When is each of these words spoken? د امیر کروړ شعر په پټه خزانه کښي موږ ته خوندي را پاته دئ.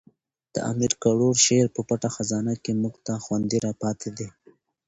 د 0.55 0.57
امیر 0.71 0.93
کروړ 1.03 1.33
شعر 1.45 1.67
په 1.75 1.81
پټه 1.87 2.09
خزانه 2.15 2.53
کښي 2.63 2.73
موږ 2.81 2.95
ته 3.05 3.13
خوندي 3.23 3.57
را 3.65 3.73
پاته 3.81 4.09
دئ. 4.17 4.29